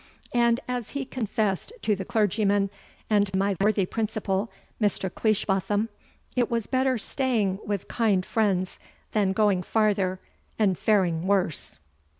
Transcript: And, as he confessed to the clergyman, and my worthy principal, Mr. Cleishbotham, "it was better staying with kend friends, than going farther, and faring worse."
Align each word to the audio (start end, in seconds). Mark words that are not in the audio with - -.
And, 0.33 0.59
as 0.67 0.89
he 0.97 1.05
confessed 1.05 1.71
to 1.83 1.95
the 1.95 2.03
clergyman, 2.05 2.71
and 3.07 3.31
my 3.35 3.55
worthy 3.61 3.85
principal, 3.85 4.51
Mr. 4.81 5.13
Cleishbotham, 5.13 5.89
"it 6.35 6.49
was 6.49 6.65
better 6.65 6.97
staying 6.97 7.59
with 7.67 7.87
kend 7.87 8.25
friends, 8.25 8.79
than 9.11 9.31
going 9.31 9.61
farther, 9.61 10.19
and 10.57 10.75
faring 10.75 11.27
worse." 11.27 11.79